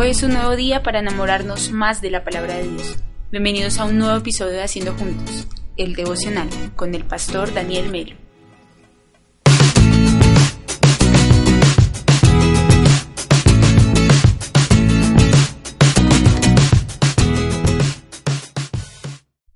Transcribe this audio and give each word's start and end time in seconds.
Hoy 0.00 0.10
es 0.10 0.22
un 0.22 0.32
nuevo 0.32 0.54
día 0.54 0.84
para 0.84 1.00
enamorarnos 1.00 1.72
más 1.72 2.00
de 2.00 2.12
la 2.12 2.22
palabra 2.22 2.54
de 2.54 2.68
Dios. 2.68 3.02
Bienvenidos 3.32 3.80
a 3.80 3.84
un 3.84 3.98
nuevo 3.98 4.16
episodio 4.16 4.52
de 4.52 4.62
Haciendo 4.62 4.94
Juntos, 4.94 5.48
el 5.76 5.96
devocional, 5.96 6.48
con 6.76 6.94
el 6.94 7.04
pastor 7.04 7.52
Daniel 7.52 7.90
Melo. 7.90 8.14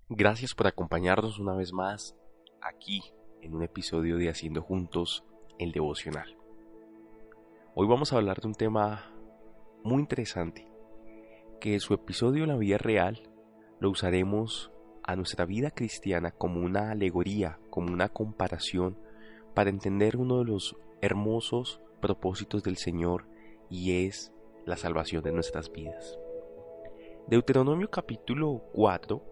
Gracias 0.08 0.56
por 0.56 0.66
acompañarnos 0.66 1.38
una 1.38 1.54
vez 1.54 1.72
más 1.72 2.16
aquí 2.60 3.00
en 3.42 3.54
un 3.54 3.62
episodio 3.62 4.16
de 4.16 4.28
Haciendo 4.28 4.60
Juntos 4.60 5.22
el 5.60 5.70
devocional. 5.70 6.36
Hoy 7.76 7.86
vamos 7.86 8.12
a 8.12 8.16
hablar 8.16 8.40
de 8.40 8.48
un 8.48 8.54
tema 8.56 9.12
muy 9.84 10.00
interesante, 10.00 10.68
que 11.60 11.78
su 11.80 11.94
episodio 11.94 12.44
en 12.44 12.50
la 12.50 12.56
vida 12.56 12.78
real 12.78 13.22
lo 13.80 13.90
usaremos 13.90 14.72
a 15.02 15.16
nuestra 15.16 15.44
vida 15.44 15.70
cristiana 15.70 16.30
como 16.30 16.60
una 16.60 16.90
alegoría, 16.90 17.58
como 17.70 17.92
una 17.92 18.08
comparación, 18.08 18.96
para 19.54 19.70
entender 19.70 20.16
uno 20.16 20.38
de 20.38 20.44
los 20.44 20.76
hermosos 21.00 21.80
propósitos 22.00 22.62
del 22.62 22.76
Señor 22.76 23.26
y 23.68 24.06
es 24.06 24.32
la 24.64 24.76
salvación 24.76 25.22
de 25.22 25.32
nuestras 25.32 25.70
vidas. 25.70 26.18
Deuteronomio 27.28 27.90
capítulo 27.90 28.64
4, 28.72 29.22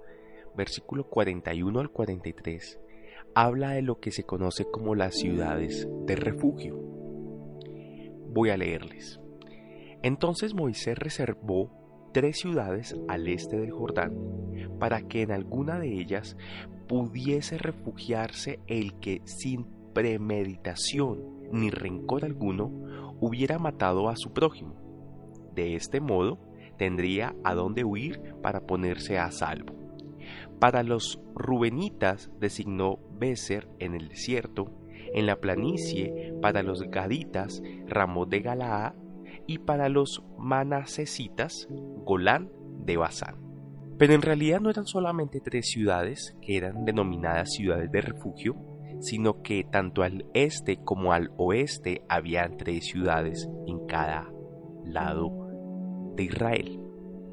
versículo 0.56 1.08
41 1.08 1.80
al 1.80 1.90
43, 1.90 2.80
habla 3.34 3.70
de 3.70 3.82
lo 3.82 4.00
que 4.00 4.10
se 4.10 4.24
conoce 4.24 4.64
como 4.64 4.94
las 4.94 5.14
ciudades 5.16 5.88
de 6.06 6.16
refugio. 6.16 6.76
Voy 8.32 8.50
a 8.50 8.56
leerles. 8.56 9.20
Entonces 10.02 10.54
Moisés 10.54 10.98
reservó 10.98 11.70
tres 12.12 12.38
ciudades 12.38 12.96
al 13.08 13.28
este 13.28 13.58
del 13.58 13.70
Jordán, 13.70 14.14
para 14.78 15.02
que 15.02 15.22
en 15.22 15.32
alguna 15.32 15.78
de 15.78 16.00
ellas 16.00 16.36
pudiese 16.88 17.58
refugiarse 17.58 18.60
el 18.66 18.98
que 18.98 19.22
sin 19.24 19.66
premeditación 19.92 21.40
ni 21.52 21.70
rencor 21.70 22.24
alguno 22.24 23.16
hubiera 23.20 23.58
matado 23.58 24.08
a 24.08 24.16
su 24.16 24.32
prójimo. 24.32 24.74
De 25.54 25.74
este 25.74 26.00
modo 26.00 26.38
tendría 26.78 27.34
a 27.44 27.54
dónde 27.54 27.84
huir 27.84 28.34
para 28.42 28.66
ponerse 28.66 29.18
a 29.18 29.30
salvo. 29.30 29.74
Para 30.58 30.82
los 30.82 31.20
rubenitas 31.34 32.30
designó 32.38 32.98
Beser 33.18 33.68
en 33.78 33.94
el 33.94 34.08
desierto, 34.08 34.70
en 35.12 35.26
la 35.26 35.36
planicie 35.36 36.34
para 36.40 36.62
los 36.62 36.82
gaditas 36.82 37.62
Ramón 37.86 38.30
de 38.30 38.40
Galaad 38.40 38.94
y 39.46 39.58
para 39.58 39.88
los 39.88 40.22
manasesitas 40.38 41.68
Golán 42.04 42.50
de 42.84 42.96
Basán. 42.96 43.36
Pero 43.98 44.14
en 44.14 44.22
realidad 44.22 44.60
no 44.60 44.70
eran 44.70 44.86
solamente 44.86 45.40
tres 45.40 45.66
ciudades 45.68 46.36
que 46.40 46.56
eran 46.56 46.84
denominadas 46.84 47.50
ciudades 47.50 47.90
de 47.92 48.00
refugio, 48.00 48.56
sino 49.00 49.42
que 49.42 49.64
tanto 49.64 50.02
al 50.02 50.26
este 50.34 50.78
como 50.82 51.12
al 51.12 51.30
oeste 51.36 52.02
habían 52.08 52.56
tres 52.56 52.86
ciudades 52.86 53.48
en 53.66 53.86
cada 53.86 54.30
lado 54.84 55.30
de 56.16 56.24
Israel. 56.24 56.80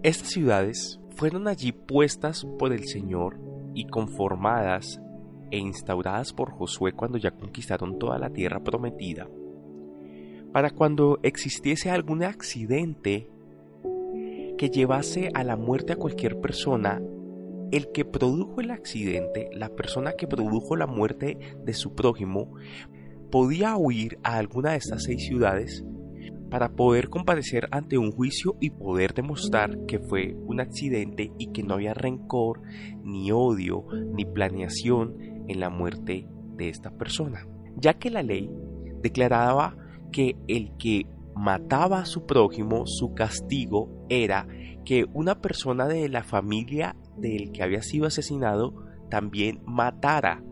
Estas 0.04 0.30
ciudades 0.30 1.00
fueron 1.16 1.48
allí 1.48 1.72
puestas 1.72 2.46
por 2.60 2.74
el 2.74 2.86
Señor 2.86 3.40
y 3.74 3.88
conformadas 3.88 5.02
e 5.52 5.58
instauradas 5.58 6.34
por 6.34 6.52
Josué 6.52 6.92
cuando 6.92 7.18
ya 7.18 7.32
conquistaron 7.32 7.98
toda 7.98 8.20
la 8.20 8.30
tierra 8.30 8.62
prometida, 8.62 9.28
para 10.58 10.72
cuando 10.72 11.20
existiese 11.22 11.92
algún 11.92 12.24
accidente 12.24 13.30
que 14.58 14.72
llevase 14.72 15.30
a 15.36 15.44
la 15.44 15.56
muerte 15.56 15.94
a 15.94 15.98
cualquier 15.98 16.42
persona, 16.42 17.00
el 17.72 17.92
que 17.92 18.06
produjo 18.06 18.60
el 18.60 18.72
accidente, 18.72 19.52
la 19.54 19.70
persona 19.70 20.14
que 20.14 20.26
produjo 20.26 20.76
la 20.76 20.88
muerte 20.88 21.38
de 21.64 21.74
su 21.76 21.94
prójimo, 21.94 22.56
podía 23.30 23.78
huir 23.78 24.18
a 24.24 24.38
alguna 24.38 24.72
de 24.72 24.78
estas 24.78 25.04
seis 25.04 25.28
ciudades 25.28 25.86
para 26.50 26.70
poder 26.70 27.10
comparecer 27.10 27.68
ante 27.70 28.00
un 28.00 28.12
juicio 28.12 28.56
y 28.60 28.72
poder 28.72 29.14
demostrar 29.14 29.86
que 29.86 30.00
fue 30.00 30.36
un 30.48 30.60
accidente 30.60 31.32
y 31.38 31.52
que 31.52 31.62
no 31.62 31.76
había 31.76 31.94
rencor, 31.94 32.64
ni 33.04 33.32
odio, 33.32 33.86
ni 34.12 34.26
planeación 34.26 35.18
en 35.48 35.60
la 35.60 35.70
muerte 35.70 36.28
de 36.56 36.70
esta 36.70 36.90
persona, 36.90 37.46
ya 37.76 37.94
que 38.00 38.10
la 38.10 38.24
ley 38.24 38.50
declaraba 39.04 39.78
que 40.12 40.36
el 40.48 40.76
que 40.78 41.06
mataba 41.36 42.00
a 42.00 42.06
su 42.06 42.26
prójimo, 42.26 42.84
su 42.86 43.14
castigo 43.14 44.06
era 44.10 44.48
que 44.86 45.06
una 45.14 45.42
persona 45.42 45.88
de 45.88 46.10
la 46.10 46.24
familia 46.24 46.96
del 47.18 47.52
que 47.52 47.64
había 47.64 47.82
sido 47.82 48.08
asesinado 48.08 48.74
también 49.10 49.62
matara 49.66 50.44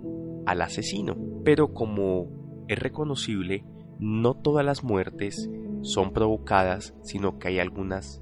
al 0.46 0.62
asesino. 0.62 1.16
Pero 1.44 1.74
como 1.74 2.28
es 2.68 2.78
reconocible, 2.78 3.66
no 4.00 4.34
todas 4.34 4.66
las 4.66 4.84
muertes 4.84 5.50
son 5.82 6.14
provocadas, 6.14 6.94
sino 7.04 7.40
que 7.40 7.48
hay 7.48 7.60
algunas 7.60 8.22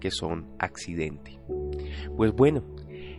que 0.00 0.10
son 0.10 0.48
accidente. 0.58 1.40
Pues 2.16 2.32
bueno, 2.32 2.64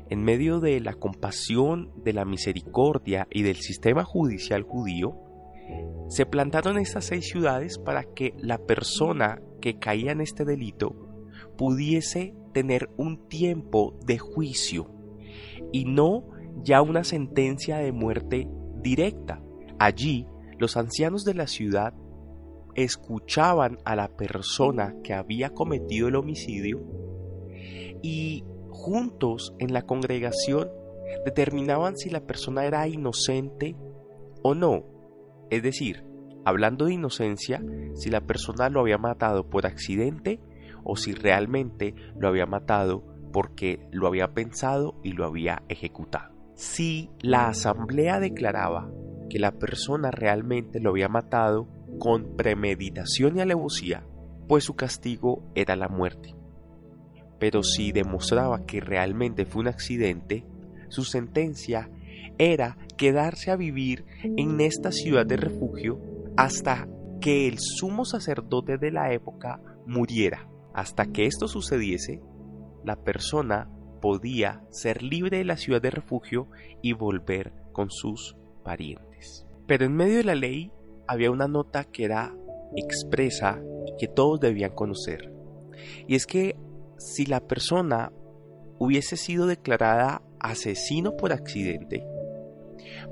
en 0.10 0.24
medio 0.24 0.60
de 0.60 0.80
la 0.80 0.94
compasión, 0.94 1.92
de 2.04 2.14
la 2.14 2.26
misericordia 2.26 3.28
y 3.32 3.44
del 3.44 3.56
sistema 3.56 4.04
judicial 4.04 4.64
judío, 4.64 5.23
se 6.08 6.26
plantaron 6.26 6.78
estas 6.78 7.06
seis 7.06 7.28
ciudades 7.28 7.78
para 7.80 8.04
que 8.04 8.34
la 8.38 8.58
persona 8.58 9.42
que 9.62 9.80
caía 9.80 10.12
en 10.12 10.22
este 10.22 10.46
delito 10.46 10.96
pudiese 11.58 12.36
tener 12.54 12.90
un 12.98 13.28
tiempo 13.28 13.98
de 14.06 14.18
juicio 14.18 14.92
y 15.72 15.86
no 15.86 16.30
ya 16.64 16.82
una 16.82 17.04
sentencia 17.04 17.78
de 17.78 17.92
muerte 17.92 18.48
directa. 18.82 19.42
Allí 19.80 20.28
los 20.60 20.78
ancianos 20.78 21.24
de 21.24 21.34
la 21.34 21.48
ciudad 21.48 21.94
escuchaban 22.76 23.78
a 23.86 23.96
la 23.96 24.16
persona 24.16 24.96
que 25.04 25.14
había 25.14 25.52
cometido 25.52 26.08
el 26.08 26.16
homicidio 26.16 26.82
y 28.02 28.44
juntos 28.70 29.54
en 29.60 29.74
la 29.74 29.84
congregación 29.84 30.70
determinaban 31.26 31.98
si 31.98 32.10
la 32.10 32.26
persona 32.26 32.66
era 32.66 32.88
inocente 32.88 33.76
o 34.42 34.56
no. 34.56 34.93
Es 35.54 35.62
decir, 35.62 36.04
hablando 36.46 36.86
de 36.86 36.96
inocencia, 36.96 37.64
si 37.94 38.10
la 38.10 38.22
persona 38.22 38.70
lo 38.70 38.80
había 38.80 38.98
matado 38.98 39.52
por 39.52 39.68
accidente 39.68 40.40
o 40.84 40.96
si 40.96 41.14
realmente 41.14 41.94
lo 42.18 42.28
había 42.28 42.48
matado 42.48 43.04
porque 43.32 43.88
lo 43.92 44.08
había 44.08 44.34
pensado 44.34 45.00
y 45.04 45.12
lo 45.12 45.28
había 45.28 45.62
ejecutado. 45.70 46.34
Si 46.56 47.12
la 47.22 47.50
asamblea 47.50 48.20
declaraba 48.20 48.90
que 49.30 49.38
la 49.38 49.52
persona 49.52 50.10
realmente 50.10 50.80
lo 50.80 50.90
había 50.90 51.08
matado 51.08 51.68
con 52.00 52.36
premeditación 52.36 53.38
y 53.38 53.42
alevosía, 53.42 54.08
pues 54.48 54.64
su 54.64 54.76
castigo 54.76 55.44
era 55.54 55.76
la 55.76 55.88
muerte. 55.88 56.34
Pero 57.38 57.62
si 57.62 57.92
demostraba 57.92 58.66
que 58.66 58.82
realmente 58.82 59.46
fue 59.46 59.62
un 59.62 59.68
accidente, 59.68 60.48
su 60.90 61.04
sentencia 61.04 61.92
era 62.38 62.78
quedarse 62.98 63.52
a 63.52 63.56
vivir 63.56 64.06
en 64.24 64.62
esta 64.62 64.92
ciudad 64.92 65.26
de 65.26 65.38
refugio 65.38 66.00
hasta 66.38 66.88
que 67.22 67.48
el 67.48 67.58
sumo 67.60 68.06
sacerdote 68.06 68.78
de 68.78 68.92
la 68.92 69.14
época 69.14 69.62
muriera. 69.86 70.50
Hasta 70.74 71.06
que 71.06 71.26
esto 71.26 71.48
sucediese, 71.48 72.22
la 72.84 72.96
persona 72.96 73.70
podía 74.02 74.64
ser 74.72 75.04
libre 75.04 75.38
de 75.38 75.46
la 75.46 75.58
ciudad 75.58 75.82
de 75.82 75.92
refugio 75.92 76.50
y 76.82 76.94
volver 76.94 77.54
con 77.72 77.90
sus 77.90 78.36
parientes. 78.64 79.46
Pero 79.68 79.86
en 79.86 79.96
medio 79.96 80.18
de 80.18 80.24
la 80.24 80.36
ley 80.36 80.72
había 81.08 81.32
una 81.32 81.48
nota 81.48 81.86
que 81.86 82.06
era 82.06 82.36
expresa 82.76 83.62
y 83.88 83.96
que 83.98 84.08
todos 84.08 84.40
debían 84.40 84.74
conocer. 84.74 85.32
Y 86.08 86.16
es 86.16 86.26
que 86.26 86.58
si 86.98 87.26
la 87.26 87.48
persona 87.48 88.12
hubiese 88.80 89.16
sido 89.16 89.46
declarada 89.46 90.22
asesino 90.40 91.16
por 91.16 91.32
accidente, 91.32 92.06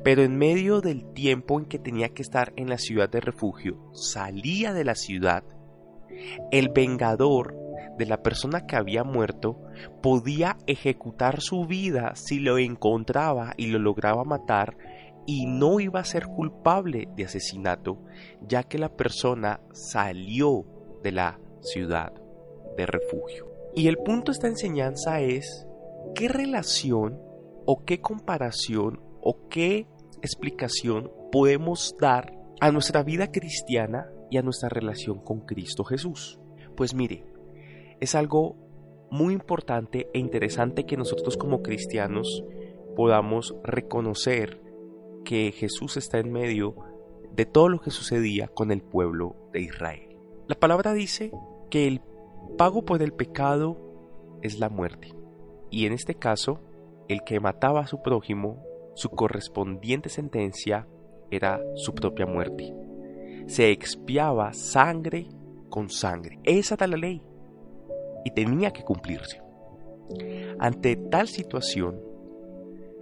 pero 0.04 0.24
en 0.24 0.38
medio 0.38 0.82
del 0.82 1.14
tiempo 1.14 1.60
en 1.60 1.66
que 1.66 1.80
tenía 1.80 2.10
que 2.10 2.22
estar 2.22 2.54
en 2.56 2.70
la 2.70 2.78
ciudad 2.78 3.10
de 3.10 3.22
refugio, 3.22 3.78
salía 3.94 4.74
de 4.74 4.84
la 4.84 4.96
ciudad, 4.96 5.44
el 6.52 6.70
vengador 6.70 7.56
de 7.98 8.06
la 8.06 8.22
persona 8.24 8.66
que 8.66 8.76
había 8.76 9.04
muerto 9.04 9.62
podía 10.02 10.58
ejecutar 10.66 11.42
su 11.42 11.66
vida 11.66 12.14
si 12.16 12.40
lo 12.40 12.58
encontraba 12.58 13.54
y 13.58 13.68
lo 13.68 13.80
lograba 13.80 14.24
matar 14.24 14.78
y 15.26 15.46
no 15.46 15.80
iba 15.80 16.00
a 16.00 16.06
ser 16.06 16.26
culpable 16.26 17.08
de 17.16 17.26
asesinato, 17.26 18.00
ya 18.48 18.64
que 18.64 18.80
la 18.80 18.90
persona 18.90 19.62
salió 19.72 20.66
de 21.04 21.12
la 21.12 21.40
ciudad 21.62 22.12
de 22.76 22.86
refugio. 22.86 23.48
Y 23.76 23.88
el 23.88 23.98
punto 23.98 24.32
de 24.32 24.36
esta 24.36 24.48
enseñanza 24.48 25.22
es 25.22 25.68
qué 26.16 26.28
relación 26.28 27.20
o 27.66 27.84
qué 27.86 28.02
comparación 28.02 29.11
o 29.22 29.48
qué 29.50 29.88
explicación 30.22 31.12
podemos 31.32 31.96
dar 32.00 32.38
a 32.60 32.72
nuestra 32.72 33.04
vida 33.04 33.32
cristiana 33.32 34.12
y 34.30 34.38
a 34.38 34.42
nuestra 34.42 34.70
relación 34.70 35.20
con 35.20 35.42
Cristo 35.42 35.84
Jesús. 35.84 36.40
Pues 36.76 36.94
mire, 36.94 37.26
es 38.00 38.16
algo 38.16 38.56
muy 39.10 39.34
importante 39.34 40.10
e 40.14 40.20
interesante 40.20 40.86
que 40.86 40.98
nosotros 40.98 41.38
como 41.38 41.62
cristianos 41.62 42.44
podamos 42.96 43.56
reconocer 43.64 44.62
que 45.26 45.52
Jesús 45.52 45.98
está 45.98 46.20
en 46.20 46.32
medio 46.32 46.76
de 47.34 47.46
todo 47.46 47.70
lo 47.70 47.80
que 47.80 47.92
sucedía 47.92 48.48
con 48.48 48.72
el 48.72 48.82
pueblo 48.82 49.36
de 49.52 49.62
Israel. 49.62 50.18
La 50.48 50.56
palabra 50.56 50.94
dice 50.94 51.32
que 51.70 51.88
el 51.88 52.02
pago 52.58 52.84
por 52.84 53.02
el 53.02 53.14
pecado 53.14 53.78
es 54.42 54.60
la 54.60 54.70
muerte. 54.70 55.14
Y 55.70 55.86
en 55.86 55.94
este 55.94 56.16
caso, 56.16 56.60
el 57.08 57.24
que 57.24 57.40
mataba 57.40 57.82
a 57.82 57.88
su 57.88 58.02
prójimo, 58.02 58.64
su 58.94 59.10
correspondiente 59.10 60.10
sentencia 60.10 60.88
era 61.30 61.62
su 61.76 61.94
propia 61.94 62.26
muerte. 62.26 62.74
Se 63.48 63.72
expiaba 63.72 64.54
sangre 64.54 65.28
con 65.70 65.90
sangre. 65.90 66.40
Esa 66.44 66.76
era 66.76 66.88
la 66.88 66.98
ley. 66.98 67.24
Y 68.26 68.32
tenía 68.32 68.72
que 68.72 68.84
cumplirse. 68.84 69.42
Ante 70.60 70.96
tal 70.96 71.28
situación, 71.28 72.00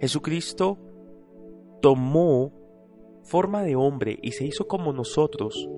Jesucristo 0.00 0.78
tomó 1.82 2.52
forma 3.22 3.62
de 3.62 3.76
hombre 3.76 4.18
y 4.22 4.32
se 4.32 4.46
hizo 4.46 4.66
como 4.66 4.92
nosotros 4.92 5.68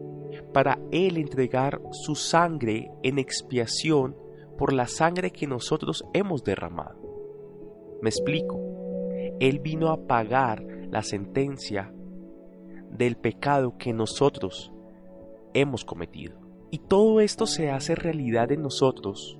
para 0.52 0.78
Él 0.90 1.16
entregar 1.16 1.80
su 1.90 2.14
sangre 2.14 2.90
en 3.02 3.18
expiación 3.18 4.16
por 4.56 4.72
la 4.72 4.86
sangre 4.86 5.32
que 5.32 5.46
nosotros 5.46 6.04
hemos 6.12 6.44
derramado. 6.44 7.00
Me 8.00 8.10
explico. 8.10 8.71
Él 9.40 9.60
vino 9.60 9.90
a 9.90 10.06
pagar 10.06 10.64
la 10.90 11.02
sentencia 11.02 11.92
del 12.90 13.16
pecado 13.16 13.76
que 13.78 13.92
nosotros 13.92 14.72
hemos 15.54 15.84
cometido. 15.84 16.38
Y 16.70 16.78
todo 16.78 17.20
esto 17.20 17.46
se 17.46 17.70
hace 17.70 17.94
realidad 17.94 18.52
en 18.52 18.62
nosotros 18.62 19.38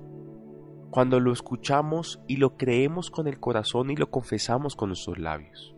cuando 0.89 1.19
lo 1.19 1.31
escuchamos 1.31 2.21
y 2.27 2.37
lo 2.37 2.55
creemos 2.55 3.09
con 3.09 3.27
el 3.27 3.39
corazón 3.39 3.89
y 3.89 3.95
lo 3.95 4.11
confesamos 4.11 4.75
con 4.75 4.89
nuestros 4.89 5.17
labios. 5.17 5.75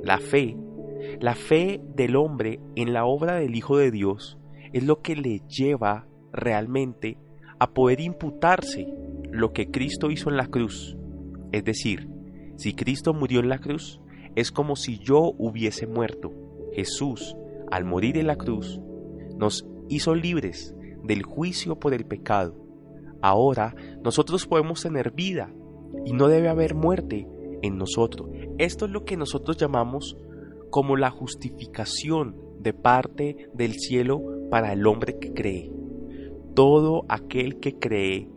La 0.00 0.18
fe, 0.18 0.56
la 1.20 1.34
fe 1.34 1.82
del 1.94 2.16
hombre 2.16 2.60
en 2.74 2.94
la 2.94 3.04
obra 3.04 3.34
del 3.34 3.54
Hijo 3.54 3.76
de 3.76 3.90
Dios 3.90 4.38
es 4.72 4.84
lo 4.84 5.02
que 5.02 5.16
le 5.16 5.40
lleva 5.48 6.06
realmente 6.32 7.18
a 7.58 7.70
poder 7.72 8.00
imputarse 8.00 8.86
lo 9.30 9.52
que 9.52 9.70
Cristo 9.70 10.10
hizo 10.10 10.30
en 10.30 10.36
la 10.38 10.46
cruz. 10.46 10.96
Es 11.52 11.64
decir, 11.64 12.08
si 12.58 12.74
Cristo 12.74 13.14
murió 13.14 13.38
en 13.38 13.48
la 13.48 13.60
cruz, 13.60 14.00
es 14.34 14.50
como 14.50 14.74
si 14.74 14.98
yo 14.98 15.32
hubiese 15.38 15.86
muerto. 15.86 16.32
Jesús, 16.72 17.36
al 17.70 17.84
morir 17.84 18.18
en 18.18 18.26
la 18.26 18.34
cruz, 18.34 18.80
nos 19.36 19.64
hizo 19.88 20.16
libres 20.16 20.74
del 21.04 21.22
juicio 21.22 21.78
por 21.78 21.94
el 21.94 22.04
pecado. 22.04 22.56
Ahora 23.22 23.76
nosotros 24.02 24.44
podemos 24.48 24.82
tener 24.82 25.12
vida 25.12 25.54
y 26.04 26.12
no 26.12 26.26
debe 26.26 26.48
haber 26.48 26.74
muerte 26.74 27.28
en 27.62 27.78
nosotros. 27.78 28.28
Esto 28.58 28.86
es 28.86 28.90
lo 28.90 29.04
que 29.04 29.16
nosotros 29.16 29.56
llamamos 29.56 30.16
como 30.68 30.96
la 30.96 31.10
justificación 31.10 32.36
de 32.58 32.74
parte 32.74 33.48
del 33.54 33.74
cielo 33.74 34.20
para 34.50 34.72
el 34.72 34.84
hombre 34.88 35.16
que 35.20 35.32
cree. 35.32 35.70
Todo 36.54 37.04
aquel 37.08 37.60
que 37.60 37.78
cree 37.78 38.28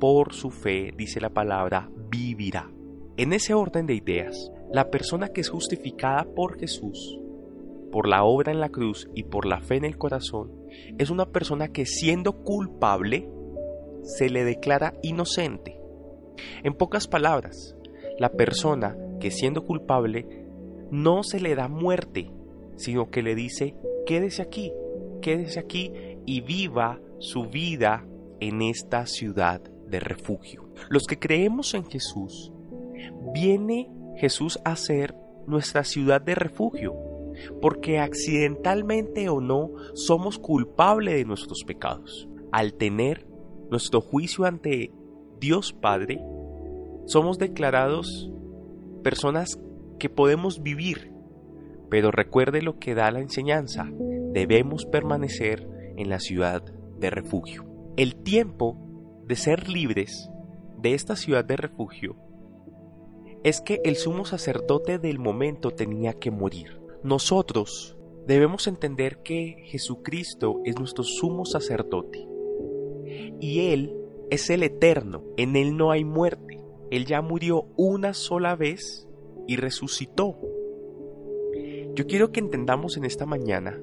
por 0.00 0.32
su 0.32 0.48
fe, 0.48 0.94
dice 0.96 1.20
la 1.20 1.28
palabra, 1.28 1.90
vivirá. 2.08 2.70
En 3.18 3.32
ese 3.32 3.54
orden 3.54 3.86
de 3.86 3.94
ideas, 3.94 4.52
la 4.70 4.90
persona 4.90 5.28
que 5.28 5.40
es 5.40 5.48
justificada 5.48 6.26
por 6.34 6.58
Jesús, 6.58 7.18
por 7.90 8.08
la 8.08 8.24
obra 8.24 8.52
en 8.52 8.60
la 8.60 8.68
cruz 8.68 9.08
y 9.14 9.22
por 9.22 9.46
la 9.46 9.62
fe 9.62 9.76
en 9.76 9.86
el 9.86 9.96
corazón, 9.96 10.52
es 10.98 11.08
una 11.08 11.24
persona 11.24 11.68
que 11.68 11.86
siendo 11.86 12.42
culpable, 12.42 13.30
se 14.02 14.28
le 14.28 14.44
declara 14.44 14.92
inocente. 15.02 15.80
En 16.62 16.74
pocas 16.74 17.08
palabras, 17.08 17.74
la 18.18 18.32
persona 18.32 18.98
que 19.18 19.30
siendo 19.30 19.64
culpable 19.64 20.44
no 20.90 21.22
se 21.22 21.40
le 21.40 21.54
da 21.54 21.68
muerte, 21.68 22.30
sino 22.76 23.10
que 23.10 23.22
le 23.22 23.34
dice, 23.34 23.74
quédese 24.04 24.42
aquí, 24.42 24.74
quédese 25.22 25.58
aquí 25.58 25.90
y 26.26 26.42
viva 26.42 27.00
su 27.18 27.46
vida 27.46 28.06
en 28.40 28.60
esta 28.60 29.06
ciudad 29.06 29.62
de 29.62 30.00
refugio. 30.00 30.68
Los 30.90 31.04
que 31.06 31.18
creemos 31.18 31.72
en 31.72 31.86
Jesús, 31.86 32.52
viene 33.32 33.90
Jesús 34.16 34.58
a 34.64 34.76
ser 34.76 35.14
nuestra 35.46 35.84
ciudad 35.84 36.20
de 36.20 36.34
refugio, 36.34 36.94
porque 37.60 37.98
accidentalmente 37.98 39.28
o 39.28 39.40
no 39.40 39.70
somos 39.94 40.38
culpables 40.38 41.14
de 41.14 41.24
nuestros 41.24 41.64
pecados. 41.64 42.28
Al 42.52 42.74
tener 42.74 43.26
nuestro 43.70 44.00
juicio 44.00 44.44
ante 44.44 44.92
Dios 45.40 45.72
Padre, 45.72 46.20
somos 47.04 47.38
declarados 47.38 48.30
personas 49.02 49.60
que 49.98 50.08
podemos 50.08 50.62
vivir. 50.62 51.12
Pero 51.90 52.10
recuerde 52.10 52.62
lo 52.62 52.78
que 52.78 52.94
da 52.94 53.10
la 53.10 53.20
enseñanza, 53.20 53.88
debemos 54.32 54.86
permanecer 54.86 55.68
en 55.96 56.08
la 56.08 56.18
ciudad 56.18 56.62
de 56.98 57.10
refugio. 57.10 57.64
El 57.96 58.16
tiempo 58.16 58.76
de 59.26 59.36
ser 59.36 59.68
libres 59.68 60.30
de 60.78 60.94
esta 60.94 61.16
ciudad 61.16 61.44
de 61.44 61.56
refugio 61.56 62.16
es 63.46 63.60
que 63.60 63.80
el 63.84 63.94
sumo 63.94 64.24
sacerdote 64.24 64.98
del 64.98 65.20
momento 65.20 65.70
tenía 65.70 66.14
que 66.14 66.32
morir. 66.32 66.80
Nosotros 67.04 67.96
debemos 68.26 68.66
entender 68.66 69.22
que 69.22 69.62
Jesucristo 69.66 70.62
es 70.64 70.76
nuestro 70.76 71.04
sumo 71.04 71.44
sacerdote 71.44 72.26
y 73.38 73.68
Él 73.70 73.94
es 74.30 74.50
el 74.50 74.64
eterno, 74.64 75.22
en 75.36 75.54
Él 75.54 75.76
no 75.76 75.92
hay 75.92 76.04
muerte. 76.04 76.60
Él 76.90 77.06
ya 77.06 77.22
murió 77.22 77.68
una 77.76 78.14
sola 78.14 78.56
vez 78.56 79.08
y 79.46 79.54
resucitó. 79.54 80.40
Yo 81.94 82.04
quiero 82.08 82.32
que 82.32 82.40
entendamos 82.40 82.96
en 82.96 83.04
esta 83.04 83.26
mañana 83.26 83.80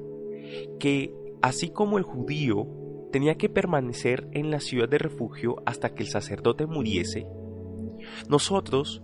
que 0.77 1.15
así 1.41 1.69
como 1.69 1.97
el 1.97 2.03
judío 2.03 2.67
tenía 3.13 3.35
que 3.35 3.47
permanecer 3.47 4.27
en 4.33 4.51
la 4.51 4.59
ciudad 4.59 4.89
de 4.89 4.97
refugio 4.97 5.63
hasta 5.65 5.95
que 5.95 6.03
el 6.03 6.09
sacerdote 6.09 6.65
muriese, 6.65 7.25
nosotros 8.27 9.01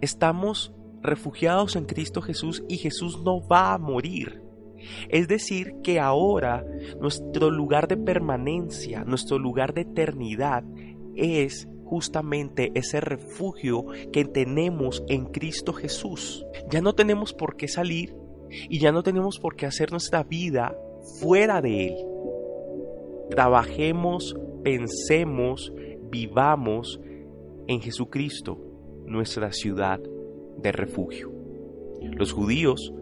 estamos 0.00 0.72
refugiados 1.02 1.76
en 1.76 1.84
Cristo 1.84 2.22
Jesús 2.22 2.64
y 2.68 2.78
Jesús 2.78 3.22
no 3.22 3.46
va 3.46 3.74
a 3.74 3.78
morir. 3.78 4.42
Es 5.08 5.28
decir, 5.28 5.74
que 5.82 5.98
ahora 5.98 6.64
nuestro 7.00 7.50
lugar 7.50 7.88
de 7.88 7.96
permanencia, 7.96 9.04
nuestro 9.04 9.38
lugar 9.38 9.74
de 9.74 9.82
eternidad 9.82 10.64
es 11.16 11.68
justamente 11.84 12.70
ese 12.74 13.00
refugio 13.00 13.86
que 14.12 14.24
tenemos 14.24 15.02
en 15.08 15.26
Cristo 15.26 15.72
Jesús. 15.72 16.44
Ya 16.70 16.80
no 16.80 16.94
tenemos 16.94 17.32
por 17.32 17.56
qué 17.56 17.66
salir 17.66 18.14
y 18.68 18.78
ya 18.78 18.92
no 18.92 19.02
tenemos 19.02 19.38
por 19.38 19.56
qué 19.56 19.66
hacer 19.66 19.90
nuestra 19.90 20.22
vida 20.22 20.76
fuera 21.20 21.60
de 21.60 21.88
Él. 21.88 21.96
Trabajemos, 23.30 24.36
pensemos, 24.62 25.72
vivamos 26.10 27.00
en 27.66 27.80
Jesucristo, 27.80 28.58
nuestra 29.08 29.52
ciudad 29.52 30.00
de 30.58 30.72
refugio. 30.72 31.32
Los 32.02 32.32
judíos 32.32 32.92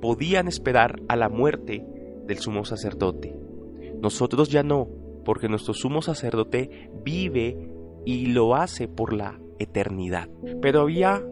podían 0.00 0.48
esperar 0.48 1.00
a 1.08 1.16
la 1.16 1.28
muerte 1.28 1.84
del 2.26 2.38
sumo 2.38 2.64
sacerdote. 2.64 3.34
Nosotros 4.00 4.48
ya 4.48 4.62
no, 4.62 4.88
porque 5.24 5.48
nuestro 5.48 5.74
sumo 5.74 6.02
sacerdote 6.02 6.90
vive 7.04 7.70
y 8.04 8.26
lo 8.26 8.54
hace 8.54 8.88
por 8.88 9.12
la 9.12 9.40
eternidad. 9.58 10.28
Pero 10.62 10.82
había 10.82 11.22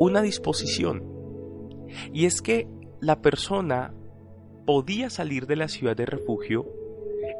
una 0.00 0.22
disposición, 0.22 1.04
y 2.12 2.26
es 2.26 2.42
que 2.42 2.68
la 3.00 3.20
persona 3.20 3.94
podía 4.66 5.10
salir 5.10 5.46
de 5.46 5.56
la 5.56 5.68
ciudad 5.68 5.96
de 5.96 6.06
refugio 6.06 6.66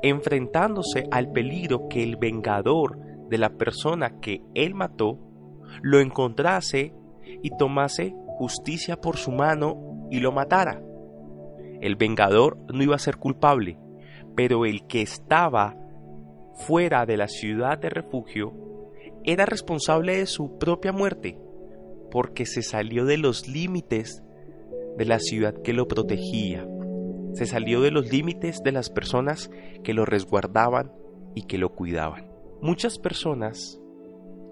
enfrentándose 0.02 1.08
al 1.10 1.32
peligro 1.32 1.88
que 1.88 2.02
el 2.02 2.16
vengador 2.16 2.98
de 3.28 3.38
la 3.38 3.56
persona 3.56 4.20
que 4.20 4.42
él 4.54 4.74
mató 4.74 5.18
lo 5.82 6.00
encontrase 6.00 6.94
y 7.42 7.50
tomase 7.56 8.14
justicia 8.38 9.00
por 9.00 9.16
su 9.16 9.32
mano 9.32 10.08
y 10.10 10.20
lo 10.20 10.32
matara. 10.32 10.82
El 11.80 11.96
vengador 11.96 12.58
no 12.72 12.82
iba 12.82 12.96
a 12.96 12.98
ser 12.98 13.16
culpable, 13.16 13.78
pero 14.34 14.64
el 14.64 14.86
que 14.86 15.02
estaba 15.02 15.76
fuera 16.66 17.06
de 17.06 17.16
la 17.16 17.28
ciudad 17.28 17.78
de 17.78 17.90
refugio 17.90 18.52
era 19.24 19.46
responsable 19.46 20.16
de 20.18 20.26
su 20.26 20.58
propia 20.58 20.92
muerte, 20.92 21.38
porque 22.10 22.46
se 22.46 22.62
salió 22.62 23.04
de 23.04 23.18
los 23.18 23.48
límites 23.48 24.22
de 24.96 25.04
la 25.04 25.18
ciudad 25.18 25.54
que 25.62 25.72
lo 25.72 25.88
protegía, 25.88 26.66
se 27.34 27.46
salió 27.46 27.80
de 27.80 27.90
los 27.90 28.12
límites 28.12 28.62
de 28.62 28.70
las 28.70 28.90
personas 28.90 29.50
que 29.82 29.92
lo 29.92 30.04
resguardaban 30.04 30.92
y 31.34 31.42
que 31.42 31.58
lo 31.58 31.74
cuidaban. 31.74 32.30
Muchas 32.62 32.98
personas, 32.98 33.80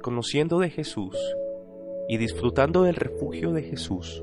conociendo 0.02 0.58
de 0.58 0.68
Jesús 0.68 1.16
y 2.08 2.18
disfrutando 2.18 2.82
del 2.82 2.96
refugio 2.96 3.52
de 3.52 3.62
Jesús, 3.62 4.22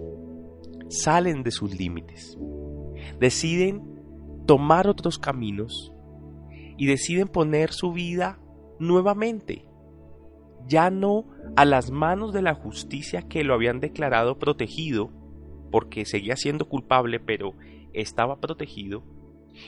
salen 0.90 1.44
de 1.44 1.52
sus 1.52 1.78
límites, 1.78 2.38
deciden 3.20 4.02
tomar 4.46 4.88
otros 4.88 5.18
caminos 5.18 5.92
y 6.78 6.86
deciden 6.86 7.28
poner 7.28 7.72
su 7.72 7.92
vida 7.92 8.40
nuevamente, 8.80 9.66
ya 10.68 10.90
no 10.90 11.26
a 11.56 11.66
las 11.66 11.92
manos 11.92 12.34
de 12.34 12.42
la 12.42 12.54
justicia 12.54 13.24
que 13.24 13.44
lo 13.44 13.54
habían 13.54 13.80
declarado 13.80 14.38
protegido, 14.38 15.12
porque 15.72 16.06
seguía 16.06 16.36
siendo 16.36 16.68
culpable, 16.68 17.20
pero 17.20 17.54
estaba 17.94 18.40
protegido, 18.40 19.04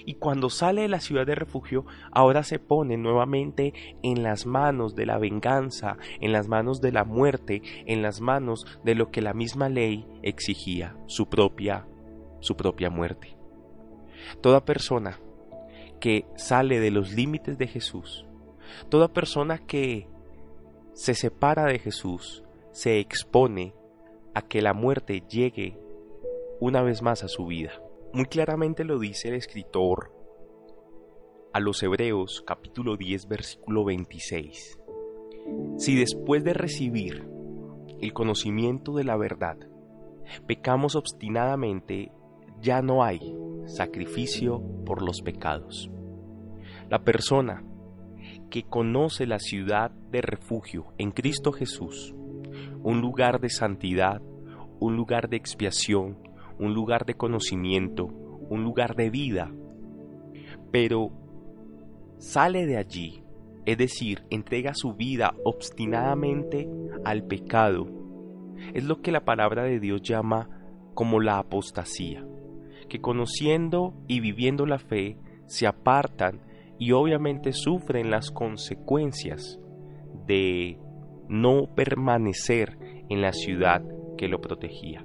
y 0.05 0.15
cuando 0.15 0.49
sale 0.49 0.83
de 0.83 0.87
la 0.87 0.99
ciudad 0.99 1.25
de 1.25 1.35
refugio, 1.35 1.85
ahora 2.11 2.43
se 2.43 2.59
pone 2.59 2.97
nuevamente 2.97 3.73
en 4.03 4.23
las 4.23 4.45
manos 4.45 4.95
de 4.95 5.05
la 5.05 5.17
venganza, 5.17 5.97
en 6.19 6.31
las 6.31 6.47
manos 6.47 6.81
de 6.81 6.91
la 6.91 7.03
muerte, 7.03 7.61
en 7.85 8.01
las 8.01 8.21
manos 8.21 8.65
de 8.83 8.95
lo 8.95 9.11
que 9.11 9.21
la 9.21 9.33
misma 9.33 9.69
ley 9.69 10.05
exigía, 10.23 10.95
su 11.07 11.27
propia, 11.27 11.87
su 12.39 12.55
propia 12.55 12.89
muerte. 12.89 13.37
Toda 14.41 14.65
persona 14.65 15.19
que 15.99 16.25
sale 16.35 16.79
de 16.79 16.91
los 16.91 17.13
límites 17.13 17.57
de 17.57 17.67
Jesús, 17.67 18.25
toda 18.89 19.13
persona 19.13 19.59
que 19.59 20.07
se 20.93 21.13
separa 21.13 21.65
de 21.65 21.79
Jesús, 21.79 22.43
se 22.71 22.99
expone 22.99 23.73
a 24.33 24.41
que 24.41 24.61
la 24.61 24.73
muerte 24.73 25.23
llegue 25.29 25.77
una 26.59 26.81
vez 26.81 27.01
más 27.01 27.23
a 27.23 27.27
su 27.27 27.45
vida. 27.45 27.71
Muy 28.13 28.25
claramente 28.25 28.83
lo 28.83 28.99
dice 28.99 29.29
el 29.29 29.35
escritor 29.35 30.11
a 31.53 31.61
los 31.61 31.81
Hebreos 31.81 32.43
capítulo 32.45 32.97
10 32.97 33.29
versículo 33.29 33.85
26. 33.85 34.77
Si 35.77 35.95
después 35.95 36.43
de 36.43 36.53
recibir 36.53 37.25
el 38.01 38.11
conocimiento 38.11 38.95
de 38.95 39.05
la 39.05 39.15
verdad, 39.15 39.57
pecamos 40.45 40.97
obstinadamente, 40.97 42.11
ya 42.59 42.81
no 42.81 43.01
hay 43.01 43.33
sacrificio 43.65 44.61
por 44.85 45.01
los 45.01 45.21
pecados. 45.21 45.89
La 46.89 47.05
persona 47.05 47.63
que 48.49 48.63
conoce 48.63 49.25
la 49.25 49.39
ciudad 49.39 49.89
de 49.89 50.21
refugio 50.21 50.93
en 50.97 51.11
Cristo 51.11 51.53
Jesús, 51.53 52.13
un 52.83 52.99
lugar 52.99 53.39
de 53.39 53.49
santidad, 53.49 54.21
un 54.81 54.97
lugar 54.97 55.29
de 55.29 55.37
expiación, 55.37 56.17
un 56.61 56.73
lugar 56.75 57.05
de 57.05 57.15
conocimiento, 57.15 58.05
un 58.05 58.63
lugar 58.63 58.95
de 58.95 59.09
vida, 59.09 59.51
pero 60.71 61.11
sale 62.19 62.65
de 62.67 62.77
allí, 62.77 63.23
es 63.65 63.77
decir, 63.77 64.23
entrega 64.29 64.73
su 64.75 64.93
vida 64.93 65.33
obstinadamente 65.43 66.69
al 67.03 67.25
pecado. 67.25 67.87
Es 68.73 68.83
lo 68.83 69.01
que 69.01 69.11
la 69.11 69.25
palabra 69.25 69.63
de 69.63 69.79
Dios 69.79 70.01
llama 70.03 70.49
como 70.93 71.19
la 71.19 71.39
apostasía, 71.39 72.25
que 72.87 73.01
conociendo 73.01 73.95
y 74.07 74.19
viviendo 74.19 74.65
la 74.67 74.77
fe 74.77 75.17
se 75.47 75.65
apartan 75.65 76.41
y 76.77 76.91
obviamente 76.91 77.53
sufren 77.53 78.11
las 78.11 78.29
consecuencias 78.29 79.59
de 80.27 80.79
no 81.27 81.73
permanecer 81.75 82.77
en 83.09 83.21
la 83.21 83.33
ciudad 83.33 83.83
que 84.17 84.27
lo 84.27 84.41
protegía. 84.41 85.03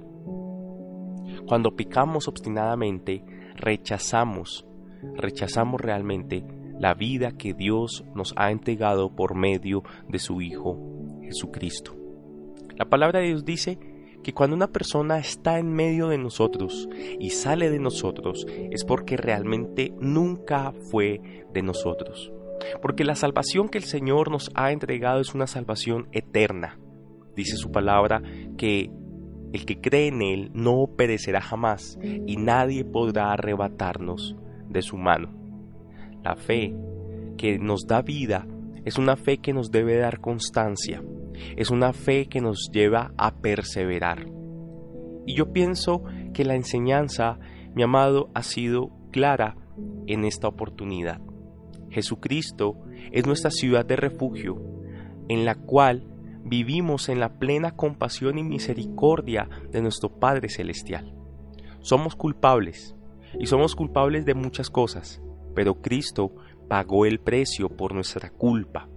Cuando 1.47 1.75
picamos 1.77 2.27
obstinadamente, 2.27 3.23
rechazamos, 3.55 4.65
rechazamos 5.15 5.79
realmente 5.79 6.43
la 6.77 6.93
vida 6.93 7.31
que 7.31 7.53
Dios 7.53 8.03
nos 8.13 8.33
ha 8.35 8.51
entregado 8.51 9.15
por 9.15 9.33
medio 9.33 9.81
de 10.09 10.19
su 10.19 10.41
Hijo 10.41 10.77
Jesucristo. 11.21 11.95
La 12.75 12.85
palabra 12.85 13.19
de 13.21 13.27
Dios 13.27 13.45
dice 13.45 13.79
que 14.23 14.33
cuando 14.33 14.57
una 14.57 14.67
persona 14.67 15.19
está 15.19 15.57
en 15.57 15.71
medio 15.71 16.09
de 16.09 16.17
nosotros 16.17 16.89
y 17.17 17.29
sale 17.29 17.69
de 17.69 17.79
nosotros 17.79 18.45
es 18.71 18.83
porque 18.83 19.15
realmente 19.15 19.93
nunca 20.01 20.73
fue 20.91 21.45
de 21.53 21.61
nosotros. 21.61 22.31
Porque 22.81 23.05
la 23.05 23.15
salvación 23.15 23.69
que 23.69 23.77
el 23.77 23.85
Señor 23.85 24.31
nos 24.31 24.51
ha 24.53 24.73
entregado 24.73 25.21
es 25.21 25.33
una 25.33 25.47
salvación 25.47 26.09
eterna. 26.11 26.77
Dice 27.37 27.55
su 27.55 27.71
palabra 27.71 28.21
que 28.57 28.89
el 29.53 29.65
que 29.65 29.79
cree 29.79 30.07
en 30.07 30.21
Él 30.21 30.51
no 30.53 30.87
perecerá 30.97 31.41
jamás 31.41 31.97
y 32.01 32.37
nadie 32.37 32.83
podrá 32.83 33.31
arrebatarnos 33.31 34.35
de 34.69 34.81
su 34.81 34.97
mano. 34.97 35.29
La 36.23 36.35
fe 36.35 36.75
que 37.37 37.57
nos 37.59 37.87
da 37.87 38.01
vida 38.01 38.47
es 38.83 38.97
una 38.97 39.15
fe 39.15 39.37
que 39.37 39.53
nos 39.53 39.71
debe 39.71 39.97
dar 39.97 40.19
constancia, 40.19 41.03
es 41.55 41.69
una 41.69 41.93
fe 41.93 42.27
que 42.27 42.41
nos 42.41 42.69
lleva 42.71 43.13
a 43.17 43.35
perseverar. 43.35 44.27
Y 45.25 45.35
yo 45.35 45.51
pienso 45.51 46.03
que 46.33 46.45
la 46.45 46.55
enseñanza, 46.55 47.37
mi 47.75 47.83
amado, 47.83 48.29
ha 48.33 48.43
sido 48.43 48.91
clara 49.11 49.57
en 50.07 50.23
esta 50.23 50.47
oportunidad. 50.47 51.21
Jesucristo 51.89 52.77
es 53.11 53.25
nuestra 53.25 53.51
ciudad 53.51 53.85
de 53.85 53.95
refugio, 53.95 54.61
en 55.27 55.45
la 55.45 55.55
cual 55.55 56.03
vivimos 56.47 57.09
en 57.09 57.19
la 57.19 57.39
plena 57.39 57.75
compasión 57.75 58.37
y 58.37 58.43
misericordia 58.43 59.49
de 59.71 59.81
nuestro 59.81 60.09
Padre 60.19 60.49
Celestial. 60.49 61.13
Somos 61.81 62.15
culpables, 62.15 62.95
y 63.39 63.47
somos 63.47 63.75
culpables 63.75 64.25
de 64.25 64.33
muchas 64.33 64.69
cosas, 64.69 65.21
pero 65.53 65.81
Cristo 65.81 66.33
pagó 66.67 67.05
el 67.05 67.19
precio 67.19 67.69
por 67.69 67.93
nuestra 67.93 68.29
culpa 68.29 68.89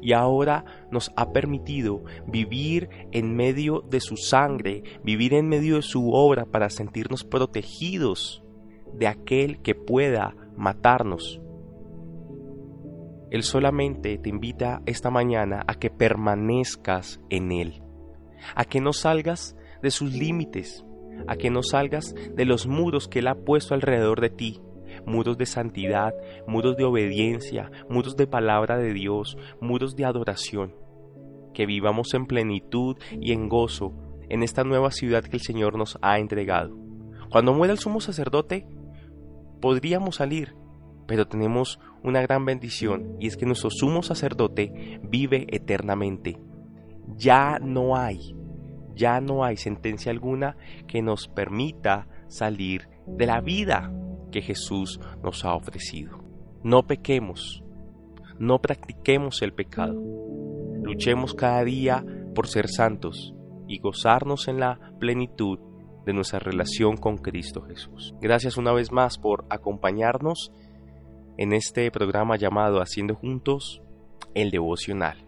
y 0.00 0.12
ahora 0.12 0.64
nos 0.90 1.12
ha 1.16 1.32
permitido 1.32 2.02
vivir 2.26 2.88
en 3.12 3.36
medio 3.36 3.82
de 3.88 4.00
su 4.00 4.16
sangre, 4.16 4.82
vivir 5.04 5.34
en 5.34 5.48
medio 5.48 5.76
de 5.76 5.82
su 5.82 6.12
obra 6.12 6.44
para 6.44 6.70
sentirnos 6.70 7.24
protegidos 7.24 8.42
de 8.94 9.06
aquel 9.06 9.62
que 9.62 9.74
pueda 9.74 10.34
matarnos 10.56 11.40
él 13.36 13.42
solamente 13.42 14.18
te 14.18 14.30
invita 14.30 14.82
esta 14.86 15.10
mañana 15.10 15.62
a 15.66 15.74
que 15.74 15.90
permanezcas 15.90 17.20
en 17.30 17.52
Él, 17.52 17.82
a 18.54 18.64
que 18.64 18.80
no 18.80 18.92
salgas 18.92 19.56
de 19.82 19.90
sus 19.90 20.12
límites, 20.12 20.84
a 21.28 21.36
que 21.36 21.50
no 21.50 21.62
salgas 21.62 22.14
de 22.14 22.44
los 22.46 22.66
muros 22.66 23.08
que 23.08 23.18
Él 23.18 23.28
ha 23.28 23.34
puesto 23.34 23.74
alrededor 23.74 24.20
de 24.20 24.30
ti, 24.30 24.60
muros 25.04 25.36
de 25.36 25.46
santidad, 25.46 26.14
muros 26.46 26.76
de 26.76 26.84
obediencia, 26.84 27.70
muros 27.90 28.16
de 28.16 28.26
palabra 28.26 28.78
de 28.78 28.92
Dios, 28.92 29.36
muros 29.60 29.96
de 29.96 30.06
adoración. 30.06 30.74
Que 31.52 31.66
vivamos 31.66 32.14
en 32.14 32.26
plenitud 32.26 32.96
y 33.20 33.32
en 33.32 33.48
gozo 33.48 33.92
en 34.28 34.42
esta 34.42 34.64
nueva 34.64 34.90
ciudad 34.90 35.24
que 35.24 35.36
el 35.36 35.42
Señor 35.42 35.76
nos 35.76 35.98
ha 36.02 36.18
entregado. 36.18 36.76
Cuando 37.30 37.52
muera 37.52 37.72
el 37.72 37.78
sumo 37.78 38.00
sacerdote, 38.00 38.66
podríamos 39.60 40.16
salir 40.16 40.54
pero 41.06 41.26
tenemos 41.26 41.78
una 42.06 42.22
gran 42.22 42.44
bendición 42.44 43.16
y 43.20 43.26
es 43.26 43.36
que 43.36 43.46
nuestro 43.46 43.70
sumo 43.70 44.02
sacerdote 44.02 45.00
vive 45.02 45.46
eternamente. 45.50 46.38
Ya 47.16 47.58
no 47.60 47.96
hay, 47.96 48.34
ya 48.94 49.20
no 49.20 49.44
hay 49.44 49.56
sentencia 49.56 50.12
alguna 50.12 50.56
que 50.86 51.02
nos 51.02 51.28
permita 51.28 52.08
salir 52.28 52.88
de 53.06 53.26
la 53.26 53.40
vida 53.40 53.92
que 54.30 54.42
Jesús 54.42 55.00
nos 55.22 55.44
ha 55.44 55.54
ofrecido. 55.54 56.18
No 56.62 56.86
pequemos, 56.86 57.62
no 58.38 58.60
practiquemos 58.60 59.42
el 59.42 59.52
pecado. 59.52 60.00
Luchemos 60.82 61.34
cada 61.34 61.64
día 61.64 62.04
por 62.34 62.46
ser 62.48 62.68
santos 62.68 63.34
y 63.66 63.78
gozarnos 63.78 64.48
en 64.48 64.60
la 64.60 64.78
plenitud 65.00 65.58
de 66.04 66.12
nuestra 66.12 66.38
relación 66.38 66.96
con 66.96 67.18
Cristo 67.18 67.62
Jesús. 67.62 68.14
Gracias 68.20 68.56
una 68.56 68.72
vez 68.72 68.92
más 68.92 69.18
por 69.18 69.44
acompañarnos 69.50 70.52
en 71.38 71.52
este 71.52 71.90
programa 71.90 72.36
llamado 72.36 72.80
Haciendo 72.80 73.14
Juntos 73.14 73.82
el 74.34 74.50
Devocional. 74.50 75.26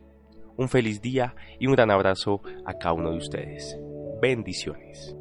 Un 0.57 0.69
feliz 0.69 1.01
día 1.01 1.35
y 1.59 1.67
un 1.67 1.75
gran 1.75 1.91
abrazo 1.91 2.43
a 2.67 2.75
cada 2.75 2.95
uno 2.95 3.11
de 3.13 3.19
ustedes. 3.19 3.79
Bendiciones. 4.21 5.15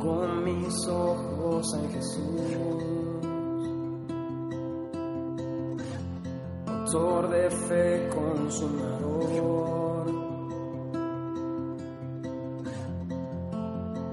Con 0.00 0.44
mis 0.44 0.86
ojos 0.86 1.74
en 1.74 1.90
Jesús, 1.90 2.38
autor 6.66 7.30
de 7.30 7.50
fe 7.50 8.08
consumador, 8.08 10.06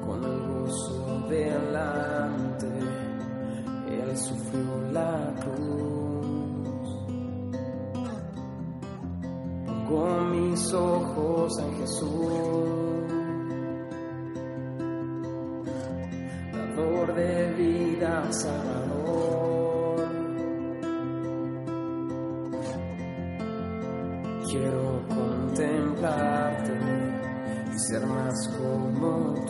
con 0.05 0.23
el 0.23 0.39
gozo 0.47 1.27
delante, 1.29 2.67
Él 3.87 4.17
sufrió 4.17 4.91
la 4.91 5.33
cruz. 5.41 5.95
Con 9.87 10.31
mis 10.31 10.73
ojos 10.73 11.59
en 11.59 11.77
Jesús. 11.77 12.64
dador 16.75 17.15
de 17.15 17.53
vida 17.53 18.31
sanador. 18.31 20.09
Quiero 24.49 25.01
contemplarte 25.09 26.73
y 27.73 27.79
ser 27.79 28.05
más 28.05 28.49
como 28.57 29.44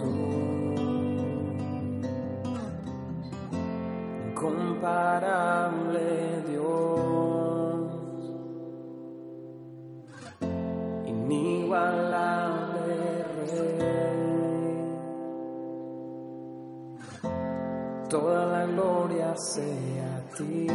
la 18.55 18.65
gloria 18.65 19.35
sea 19.35 20.15
a 20.15 20.35
ti, 20.35 20.67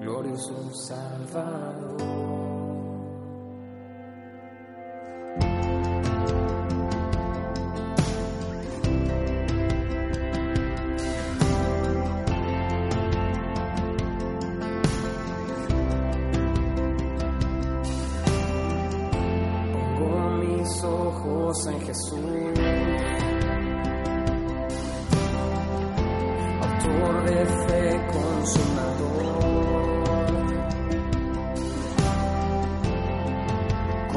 glorioso 0.00 0.72
Salvador. 0.74 2.43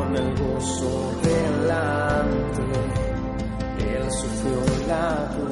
con 0.08 0.16
el 0.16 0.36
gozo 0.38 1.12
delante, 1.22 2.62
Él 3.80 4.12
sufrió 4.12 4.62
la 4.88 5.30
cruz. 5.34 5.52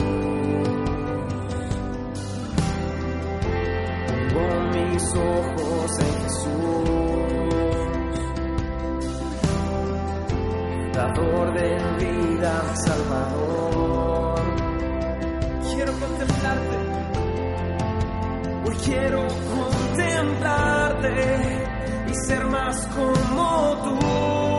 Pongo 4.34 4.60
mis 4.72 5.16
ojos 5.16 6.00
en 6.00 6.14
Jesús, 6.24 7.30
dador 10.94 11.54
de 11.54 11.70
vida, 12.06 12.54
Salvador. 12.86 14.42
Quiero 15.74 15.92
contemplarte, 16.00 16.78
hoy 18.66 18.76
quiero 18.86 19.22
contemplarte 19.54 21.14
ser 22.16 22.46
más 22.46 22.88
como 22.88 23.82
tú. 23.84 24.55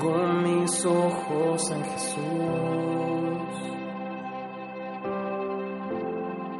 Pongo 0.00 0.26
mis 0.42 0.84
ojos 0.86 1.70
en 1.70 1.84
Jesús, 1.84 2.22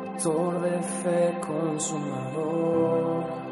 autor 0.07 0.61
de 0.63 0.83
fe 0.83 1.41
consumador. 1.41 3.44